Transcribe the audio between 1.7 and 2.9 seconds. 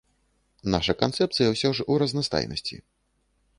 ж у разнастайнасці.